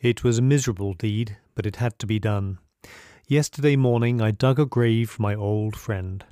[0.00, 2.58] It was a miserable deed, but it had to be done.
[3.26, 6.24] Yesterday morning I dug a grave for my old friend.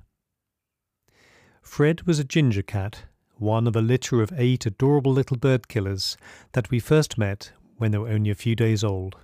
[1.63, 6.17] Fred was a ginger cat, one of a litter of eight adorable little bird killers
[6.53, 9.17] that we first met when they were only a few days old.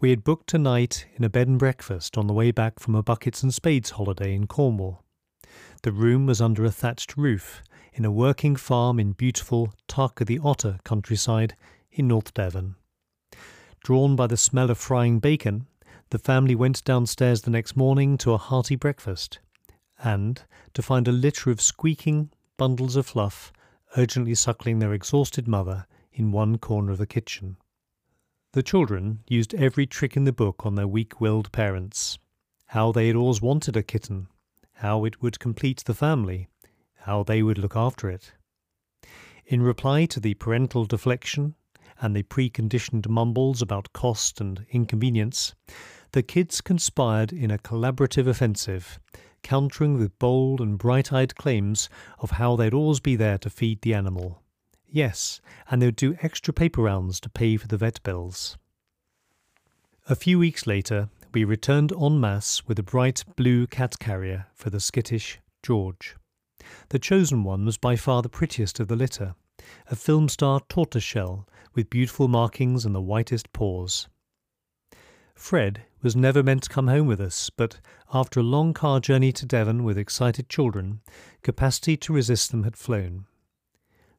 [0.00, 2.96] We had booked a night in a bed and breakfast on the way back from
[2.96, 5.04] a buckets and spades holiday in Cornwall.
[5.84, 10.40] The room was under a thatched roof in a working farm in beautiful Tarka the
[10.42, 11.54] Otter countryside
[11.92, 12.74] in North Devon.
[13.84, 15.66] Drawn by the smell of frying bacon,
[16.08, 19.40] the family went downstairs the next morning to a hearty breakfast,
[20.02, 20.42] and
[20.72, 23.52] to find a litter of squeaking bundles of fluff
[23.98, 27.58] urgently suckling their exhausted mother in one corner of the kitchen.
[28.52, 32.18] The children used every trick in the book on their weak willed parents.
[32.68, 34.28] How they had always wanted a kitten,
[34.76, 36.48] how it would complete the family,
[37.00, 38.32] how they would look after it.
[39.44, 41.54] In reply to the parental deflection
[42.00, 45.54] and the preconditioned mumbles about cost and inconvenience,
[46.12, 48.98] the kids conspired in a collaborative offensive,
[49.42, 53.82] countering with bold and bright eyed claims of how they'd always be there to feed
[53.82, 54.42] the animal.
[54.86, 58.56] Yes, and they would do extra paper rounds to pay for the vet bills.
[60.08, 64.70] A few weeks later, we returned en masse with a bright blue cat carrier for
[64.70, 66.16] the skittish George.
[66.90, 69.34] The chosen one was by far the prettiest of the litter,
[69.90, 74.08] a film star tortoiseshell with beautiful markings and the whitest paws.
[75.34, 77.80] Fred was never meant to come home with us, but
[78.12, 81.00] after a long car journey to Devon with excited children,
[81.42, 83.26] capacity to resist them had flown.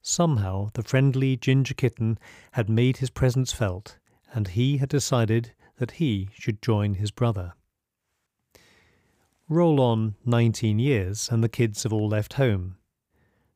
[0.02, 2.20] Somehow the friendly ginger kitten
[2.52, 3.98] had made his presence felt,
[4.33, 7.53] and he had decided that he should join his brother.
[9.48, 12.78] Roll on nineteen years, and the kids have all left home.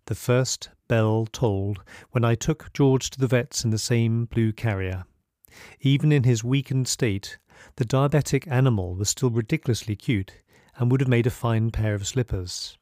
[0.10, 4.52] The first bell tolled when I took George to the vet's in the same blue
[4.52, 5.06] carrier.
[5.82, 7.38] Even in his weakened state,
[7.76, 10.34] the diabetic animal was still ridiculously cute
[10.76, 12.76] and would have made a fine pair of slippers.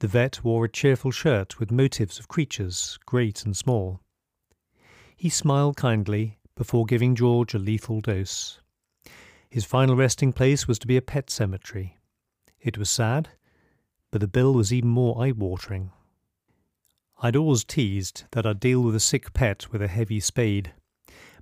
[0.00, 4.00] The vet wore a cheerful shirt with motifs of creatures, great and small.
[5.16, 8.58] He smiled kindly before giving George a lethal dose.
[9.48, 12.00] His final resting place was to be a pet cemetery.
[12.58, 13.28] It was sad,
[14.10, 15.92] but the bill was even more eye watering.
[17.24, 20.74] I'd always teased that I'd deal with a sick pet with a heavy spade,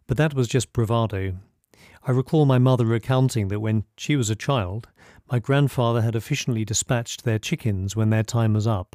[0.06, 1.38] but that was just bravado.
[2.04, 4.87] I recall my mother recounting that when she was a child,
[5.28, 8.94] my grandfather had efficiently dispatched their chickens when their time was up,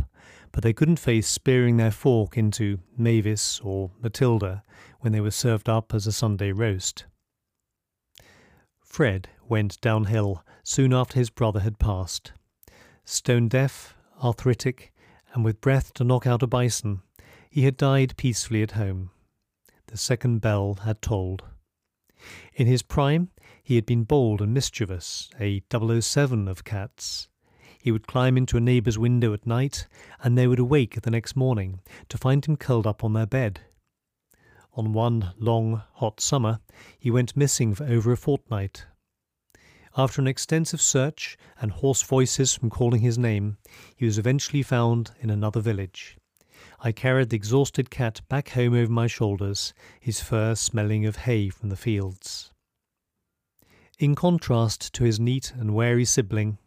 [0.53, 4.63] but they couldn't face spearing their fork into Mavis or Matilda
[5.01, 7.03] when they were served up as a Sunday roast.
[8.79, 12.31] Fred went downhill soon after his brother had passed.
[13.03, 14.93] Stone deaf, arthritic,
[15.33, 17.01] and with breath to knock out a bison,
[17.49, 19.11] he had died peacefully at home.
[19.87, 21.43] The second bell had tolled.
[22.53, 23.29] In his prime,
[23.63, 27.29] he had been bold and mischievous, a 007 of cats.
[27.81, 29.87] He would climb into a neighbour's window at night,
[30.21, 31.79] and they would awake the next morning
[32.09, 33.61] to find him curled up on their bed.
[34.73, 36.59] On one long, hot summer,
[36.99, 38.85] he went missing for over a fortnight.
[39.99, 43.57] After an extensive search and hoarse voices from calling his name,
[43.95, 46.17] he was eventually found in another village.
[46.79, 51.49] I carried the exhausted cat back home over my shoulders, his fur smelling of hay
[51.49, 52.51] from the fields.
[53.97, 56.59] In contrast to his neat and wary sibling,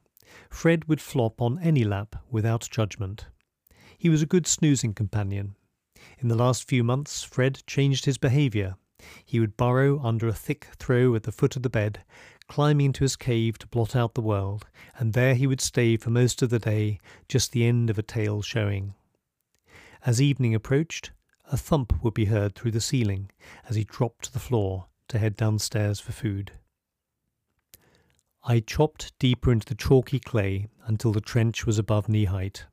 [0.48, 3.26] Fred would flop on any lap without judgment.
[3.96, 5.54] He was a good snoozing companion.
[6.18, 8.74] In the last few months, Fred changed his behaviour.
[9.24, 12.02] He would burrow under a thick throw at the foot of the bed,
[12.50, 14.66] climbing into his cave to blot out the world,
[14.98, 18.02] and there he would stay for most of the day, just the end of a
[18.02, 18.92] tail showing.
[20.04, 21.12] As evening approached,
[21.52, 23.30] a thump would be heard through the ceiling
[23.68, 26.50] as he dropped to the floor to head downstairs for food.
[28.42, 32.66] I chopped deeper into the chalky clay until the trench was above knee height,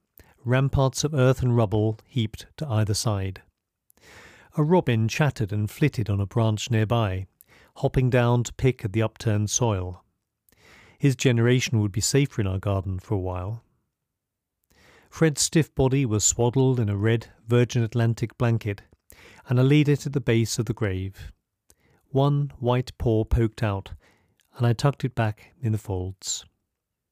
[0.43, 3.43] ramparts of earth and rubble heaped to either side.
[4.57, 7.27] A robin chattered and flitted on a branch nearby,
[7.77, 10.03] hopping down to pick at the upturned soil.
[10.97, 13.63] His generation would be safer in our garden for a while.
[15.11, 18.81] Fred's stiff body was swaddled in a red Virgin Atlantic blanket,
[19.47, 21.31] and I laid it at the base of the grave.
[22.09, 23.91] One white paw poked out,
[24.57, 26.45] and I tucked it back in the folds.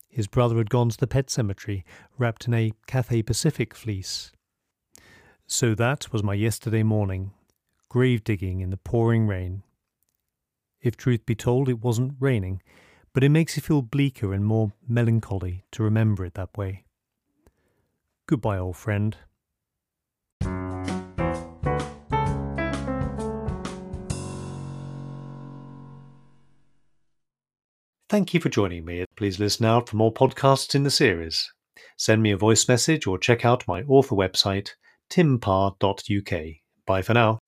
[0.10, 1.86] His brother had gone to the pet cemetery,
[2.18, 4.32] wrapped in a Cathay Pacific fleece.
[5.46, 7.34] So that was my yesterday morning,
[7.88, 9.62] grave digging in the pouring rain.
[10.86, 12.62] If truth be told, it wasn't raining,
[13.12, 16.84] but it makes you feel bleaker and more melancholy to remember it that way.
[18.28, 19.18] Goodbye, old friend.
[28.08, 29.06] Thank you for joining me.
[29.16, 31.52] Please listen out for more podcasts in the series.
[31.98, 34.70] Send me a voice message or check out my author website,
[35.10, 36.42] timpar.uk.
[36.86, 37.40] Bye for now.